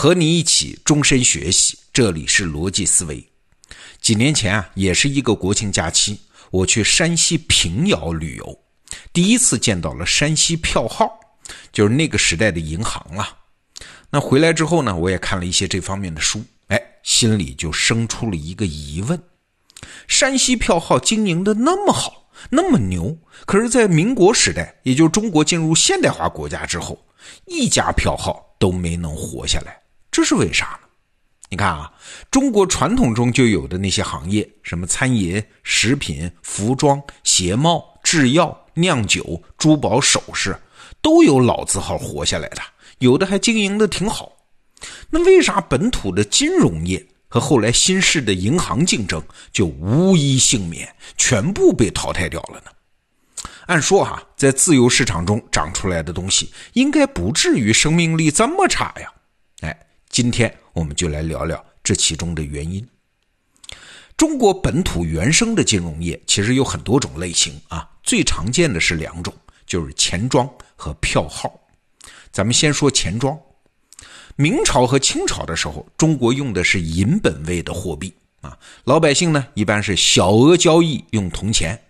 [0.00, 3.22] 和你一起终身学习，这里是逻辑思维。
[4.00, 6.18] 几年前啊，也是一个国庆假期，
[6.50, 8.58] 我去山西平遥旅游，
[9.12, 11.20] 第一次见到了山西票号，
[11.70, 13.28] 就是那个时代的银行了。
[14.08, 19.22] 那回来之后呢，我也看了一些这方面的书，哎，心里就生出了一个疑问：
[20.08, 26.98] 山西票号经营的那么好，那么牛，可是，在民国时代，也就是中国进入现代化国家之后，
[27.44, 29.78] 一家票号都没能活下来，
[30.20, 30.88] 这是为啥呢？
[31.48, 31.90] 你看啊，
[32.30, 40.54] 中国传统中就有的那些行业，什么餐饮、食品、服装、鞋帽、制药、酿酒、珠宝首饰，
[41.00, 42.60] 都有老字号活下来的。
[42.98, 44.30] 有的还经营的挺好，
[45.08, 52.70] 那为啥本土的金融业和后来新式的银行竞争就无一幸免，全部被淘汰掉了呢？
[53.68, 59.10] 按说哈，在自由市场中长出来的东西，应该不至于生命力这么差呀。
[59.62, 59.78] 哎，
[60.10, 62.84] 今天我们就来聊聊这其中的原因。
[64.16, 69.32] 中国本土原生的金融业其实有很多种类型啊，最常见的是两种，
[69.64, 71.58] 就是钱庄和票号。
[72.32, 73.38] 咱们先说钱庄。
[74.34, 81.80] 明朝和清朝的时候，中国用的是银本位的货币啊，老百姓呢一般是小额交易用铜钱，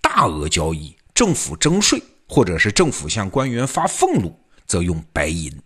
[0.00, 5.56] 大额交易政府征税或者是政府向官员发俸禄则用白银。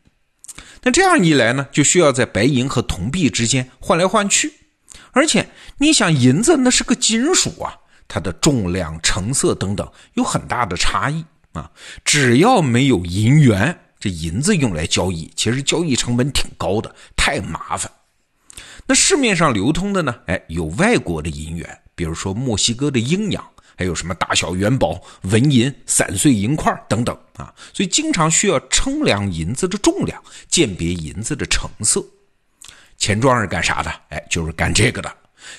[0.83, 4.52] 那这样一来呢，就需要在白银和铜币之间换来换去，
[5.12, 7.74] 而且你想，银子那是个金属啊，
[8.06, 11.70] 它的重量、成色等等有很大的差异啊，
[12.05, 13.78] 只要没有银元。
[13.98, 17.91] 这银子用来交易，其实交易成本挺高的，太麻烦。
[18.86, 20.14] 那市面上流通的呢？
[20.27, 23.42] 哎，有外国的银元，比如说墨西哥的鹰洋，
[23.77, 27.53] 还有什么大小元宝、纹银、散碎银块等等啊。
[27.72, 32.05] 所以经常需要称量银子的重量，鉴别银子的成色。
[32.97, 33.91] 钱庄是干啥的？
[34.11, 35.12] 哎，就是干这个的，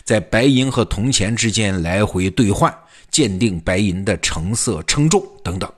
[0.04, 2.74] 在白银和铜钱之间来回兑换，
[3.12, 5.72] 鉴定白银的成色、称重等等。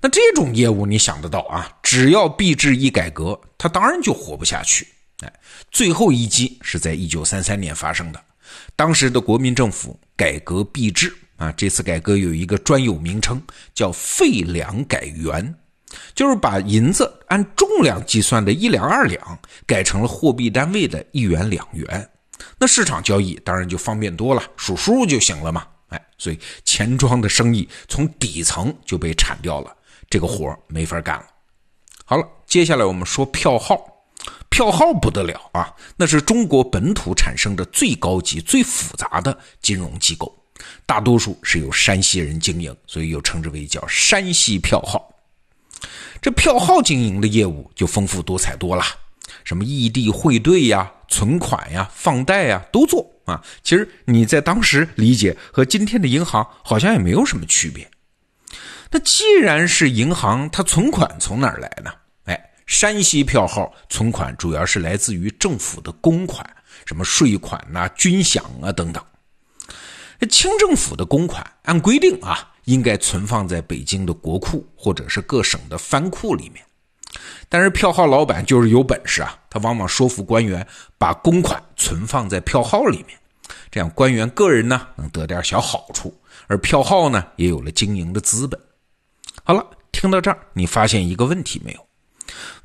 [0.00, 1.70] 那这种业务你想得到啊？
[1.82, 4.86] 只要币制一改革，它当然就活不下去。
[5.20, 5.32] 哎，
[5.70, 8.20] 最后一击是在一九三三年发生的。
[8.74, 13.42] 当时的国民政府改革币制啊，这次改革有一个专有名称
[13.74, 15.52] 叫废两改元，
[16.14, 19.36] 就是把银子按重量计算的一两二两
[19.66, 22.08] 改成了货币单位的一元两元。
[22.58, 25.66] 那市场交易当然就方便多了，数数就行了嘛。
[25.88, 29.76] 哎，所以钱庄的生意从底层就被铲掉了。
[30.08, 31.26] 这个活没法干了。
[32.04, 33.84] 好了，接下来我们说票号。
[34.48, 40.32] 票号不得了啊，那是中国本土产生的最高级、最复杂的金融机构，
[40.86, 45.08] 大多数是由山西人经营，所以又称之为叫山西票号。
[46.20, 48.84] 这票号经营的业务就丰富多彩多了，
[49.44, 53.42] 什么异地汇兑呀、存款呀、放贷呀都做啊。
[53.64, 57.90] 其实你在当时理解和今天的银行好像也没有什么区别。
[58.90, 61.90] 那既然是银行，它存款从哪儿来呢？
[62.26, 66.48] 哎，山西票号存款主要是来自于政府的公款，
[66.84, 69.02] 什么税款呐、军饷啊等等。
[70.26, 76.64] 清政府的公款按规定啊，应该存放在北京的国库或者是各省的藩库里面。
[77.48, 80.66] 但是票号老板就是有本事啊，他往往说服官员
[80.96, 83.18] 把公款存放在票号里面，
[83.70, 86.14] 这样官员个人呢能得点小好处，
[86.46, 88.58] 而票号呢也有了经营的资本。
[89.44, 91.86] 好了，听到这儿，你发现一个问题没有？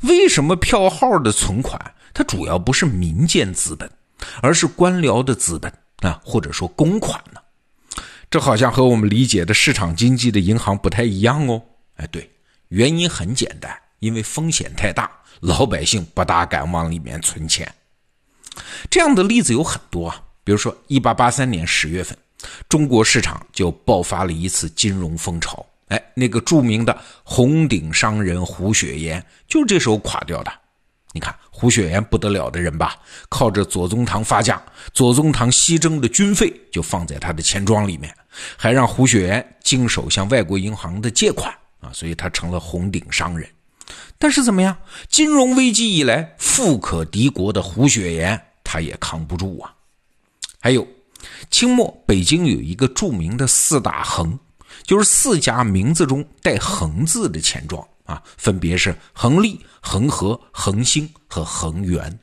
[0.01, 3.89] 为什么票号的存款它主要不是民间资本，
[4.41, 7.41] 而是官僚的资本啊，或者说公款呢？
[8.29, 11.61] 这好像和我们理解的市场经济的银行不太一样哦。
[11.95, 12.29] 哎，对，
[12.67, 17.71] 原因很简单，因为风险太大，老百姓不大敢往里面存钱。
[18.89, 22.17] 这样的例子有很多啊，比如说一八八三年十月份，
[22.67, 25.65] 中国市场就爆发了一次金融风潮。
[25.87, 30.51] 哎，那个著名的红顶商人胡雪岩，就这时候垮掉的。
[31.13, 32.99] 你看胡雪岩不得了的人吧？
[33.29, 34.61] 靠着左宗棠发家，
[34.93, 38.13] 左宗棠西征的军费就放在他的钱庄里面，
[38.55, 43.49] 还让胡雪岩经手向外国银行的借款啊，所以他成了红顶商人。
[44.17, 44.75] 但是怎么样？
[45.09, 49.73] 金融危机以来，富可敌国的胡雪岩他也扛不住啊。
[50.59, 50.87] 还有，
[51.49, 54.37] 清末北京有一个著名的四大恒。
[54.83, 62.19] 就是四家名字中带“恒”字的钱庄啊，分别是恒利、恒和、恒兴和恒源。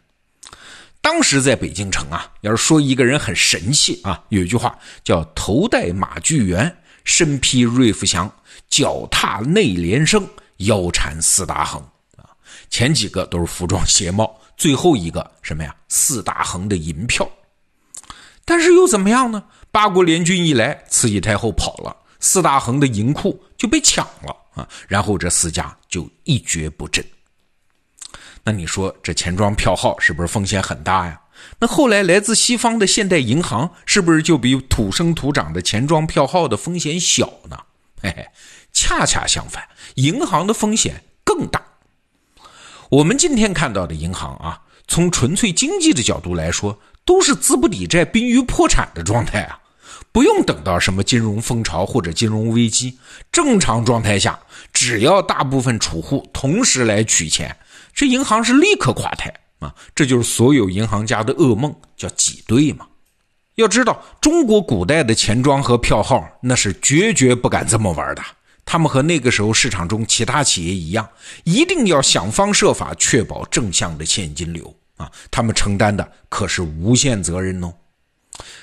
[1.05, 6.75] 当时在北京城啊，要是说一个人很神气啊，有一句话叫“头戴马具圆，
[7.05, 8.35] 身披瑞福祥，
[8.71, 11.79] 脚踏内联升，腰缠四大恒”
[12.17, 12.25] 啊。
[12.71, 15.77] 前几个都是服装鞋帽，最后一个什么呀？
[15.89, 17.31] 四大亨的银票。
[18.47, 19.45] 但是又怎么样呢？
[19.71, 24.67] 八国联军一来，慈禧太后跑了，四大亨的银库就被抢了啊！
[24.89, 27.05] 然后这四家就一蹶不振。
[28.45, 31.21] 那你说这钱庄票号是不是风险很大呀？
[31.59, 37.59] 那后来来自西方的现代银行是不是就比土生土长的钱庄票号的风险小呢？
[38.03, 38.27] 嘿嘿，
[38.73, 41.63] 恰恰相反，银行的风险更大。
[42.91, 49.59] 我们今天看到的银行啊，从纯粹经济的角度来说，都是资不抵债、濒于破产的状态啊！
[50.13, 52.99] 不用等到什么金融风潮或者金融危机，
[53.33, 54.39] 正常状态下，
[54.75, 57.57] 只要大部分储户同时来取钱，
[57.95, 59.75] 这银行是立刻垮台啊！
[59.95, 62.87] 这就是所有银行家的噩梦，叫挤兑嘛。
[63.55, 68.23] 要知道，中国古代的钱庄和票号那是绝绝不敢这么玩的。
[68.67, 71.09] 他们和那个时候市场中其他企业一样，
[71.45, 75.09] 一定要想方设法确保正向的现金流啊！
[75.31, 77.73] 他们承担的可是无限责任哦。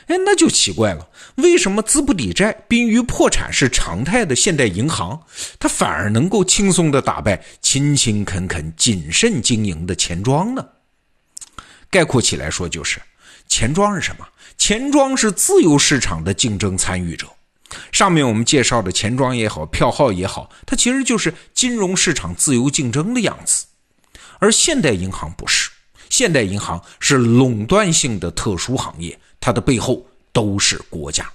[0.07, 5.21] 哎，那就奇怪了，为什么资不抵债、濒于破产是常态的现代银行，
[5.59, 10.65] 它反而能够轻松地打败勤勤恳恳、谨慎经营的钱庄呢？
[11.89, 13.01] 概括起来说，就是
[13.47, 14.27] 钱庄是什么？
[14.57, 17.27] 钱庄是自由市场的竞争参与者。
[17.91, 23.65] 上面我们介绍的钱庄也好，票号也好，它其实就是金融市场自由竞争的样子。
[24.39, 25.69] 而现代银行不是，
[26.09, 31.29] 现代银行是垄断性的特殊行业，它的背后都是国家。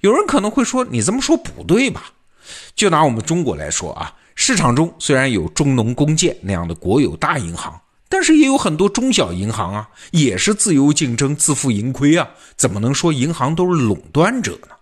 [0.00, 2.12] 有人可能会说，你这么说不对吧？
[2.74, 14.74] 就拿我们中国来说啊，市场中虽然有中农工建那样的国有大银行，但是也有很多中小银行啊，也是自由竞争、自负盈亏啊，怎么能说银行都是垄断者呢？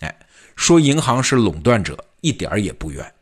[0.00, 0.14] 哎
[0.56, 3.14] 说银行是垄断者一点儿也不冤。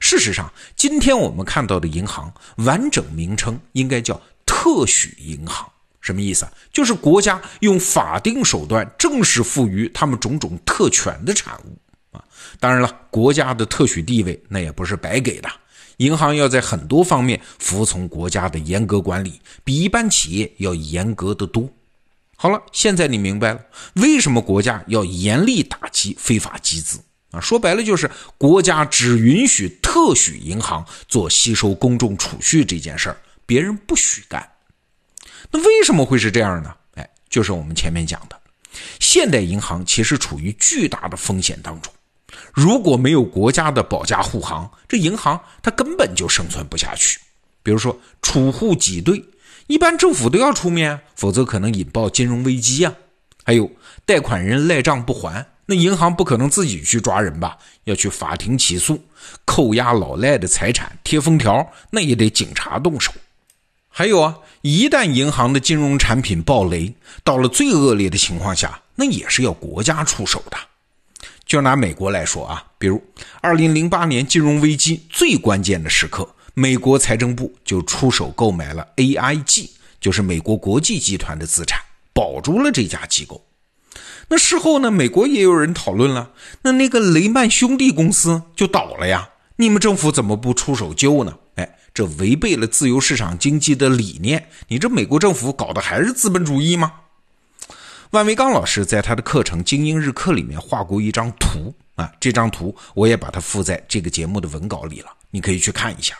[0.00, 5.66] 事实上，今天我们看到的银行完整名称应该叫特许银行。
[6.04, 6.52] 什么意思啊？
[6.70, 12.22] 就是国家用法定手段正式赋予他们种种特权的产物啊。
[12.60, 15.48] 当然了，国家的特许地位那也不是白给的。
[15.96, 21.66] 银行要在很多方面服从国家的严格管理，比一般企业要严格得多。
[22.36, 23.60] 好了，现在你明白了
[23.94, 26.98] 为什么国家要严厉打击非法集资
[27.30, 27.40] 啊？
[27.40, 33.16] 说白了就是国家只允许特许银行做吸收公众储蓄这件事儿，
[33.46, 34.46] 别人不许干。
[35.50, 36.74] 那为什么会是这样呢？
[36.94, 38.40] 哎，就是我们前面讲的，
[39.00, 41.92] 现代银行其实处于巨大的风险当中。
[42.52, 47.18] 如果没有国家的保驾护航，这银行它根本就生存不下去。
[47.62, 49.24] 比如说储户挤兑。
[49.66, 52.94] 一般政府都要出面，否则可能引爆金融危机呀。
[53.42, 53.70] 还有
[54.04, 57.56] 贷款人赖账不还，那银行不可能自己去抓人吧？
[57.84, 59.02] 要去法庭起诉，
[59.46, 63.10] 扣押老赖的财产，贴封条，那也得警察动手。
[63.96, 66.92] 还有啊，一旦银行的金融产品爆雷，
[67.22, 70.56] 到了最恶劣的情况下，那也是要国家出手的。
[71.46, 73.00] 就拿美国来说啊，比如
[73.40, 76.28] 二零零八年金融危机最关键的时刻。
[76.54, 79.70] 美国财政部就出手购买了 AIG，
[80.00, 81.80] 就是美国国际集团的资产，
[82.12, 83.46] 保住了这家机构。
[84.26, 86.32] 那事后呢，美国也有人讨论了，
[86.62, 91.34] 那那个雷曼兄弟公司就倒了呀，你们政府怎么不出手救呢？
[91.56, 96.92] 哎，这违背了自由市场经济的理念，你这美国政府搞的还是资本主义吗？
[98.10, 106.16] 万维刚老师在他的课程《精英日课》里面画过一张图啊，这张图我也把它附在这个节目的文稿里了，你可以去看一下。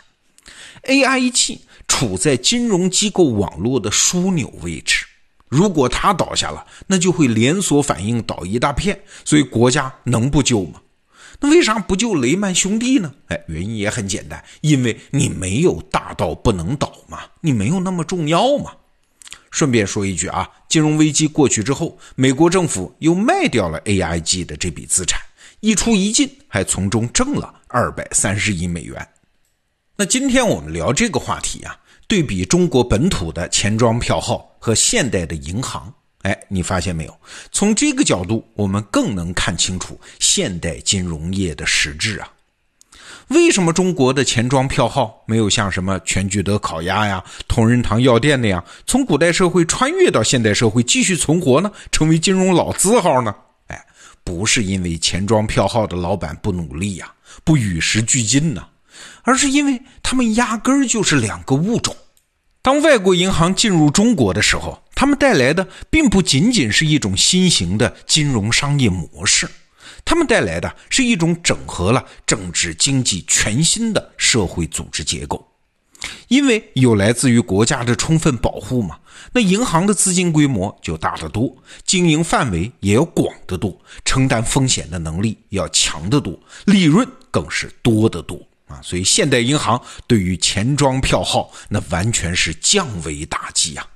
[0.83, 5.05] AIG 处在金融机构网络的枢纽位置，
[5.47, 10.81] 如果它倒下了，那就会连锁反应倒一大片，所以国家能不救吗？
[11.39, 13.13] 那为啥不救雷曼兄弟呢？
[13.27, 18.71] 哎，原因也很简单，因为你没有大到不能倒嘛，你没有那么重要嘛。
[19.51, 25.21] 顺便说一句啊，金融危机过去之后，美国政府又卖掉了 AIG 的这笔资产，
[25.61, 29.07] 一出一进还从中挣了二百三十亿美元。
[29.95, 35.93] 那今天我们聊这个话题啊，对比中国本土的钱庄票号和现代的银行，
[36.25, 37.15] 哎，你发现没有？
[37.51, 42.27] 从这个角度，我们更能看清楚现代金融业的实质啊。
[43.27, 51.71] 为什么中国的钱庄票号没有像什么全聚德烤鸭呀、同仁堂药店那样，从古代社会穿越到现代社会继续存活呢？
[51.91, 53.35] 成为金融老字号呢？
[53.67, 53.85] 哎，
[54.23, 57.13] 不是因为钱庄票号的老板不努力呀，
[57.43, 58.65] 不与时俱进呢？
[59.21, 61.95] 而是因为他们压根儿就是两个物种。
[62.63, 69.47] 当外国银行进入中国的时候，他们带来的并不仅仅是一种新型的金融商业模式，
[70.05, 75.45] 他们带来的是一种整合了政治经济全新的社会组织结构。
[76.27, 78.97] 因为有来自于国家的充分保护嘛，
[79.33, 88.79] 那银行的资金规模就大得多，经营范围也要广得多，承担风险的能力要强得多，利润更是多得多啊！
[88.83, 93.87] 所以现代银行对于钱庄票号那完全是降维打击啊！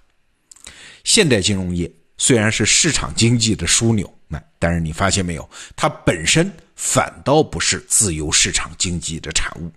[1.04, 9.72] 现代金融业虽然是市场经济的枢纽，那但是你发现没有，它本身反倒不是自由市场经济的产物，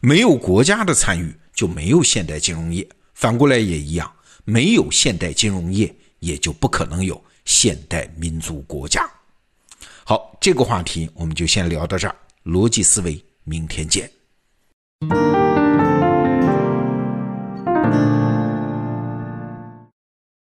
[0.00, 1.34] 没有国家的参与。
[1.52, 4.10] 就没有现代金融业，反过来也一样，
[4.46, 9.06] 没有现代金融业，也就不可能有现代民族国家。
[10.04, 12.16] 好，这个话题我们就先聊到这儿。
[12.44, 14.10] 逻辑思维，明天见。